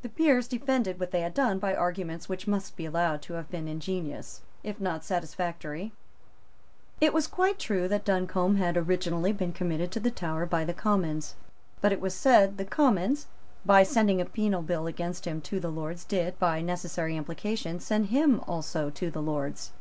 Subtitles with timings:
[0.00, 3.50] The Peers defended what they had done by arguments which must be allowed to have
[3.50, 5.92] been ingenious, if not satisfactory.
[7.02, 10.72] It was quite true that Duncombe had originally been committed to the Tower by the
[10.72, 11.34] Commons.
[11.82, 13.26] But, it was said, the Commons,
[13.66, 18.06] by sending a penal bill against him to the Lords, did, by necessary implication, send
[18.06, 19.72] him also to the Lords.